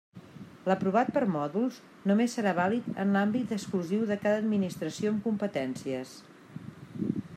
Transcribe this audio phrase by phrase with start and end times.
[0.69, 1.77] L'aprovat per mòduls
[2.11, 6.17] només serà vàlid en l'àmbit exclusiu de cada Administració amb competències.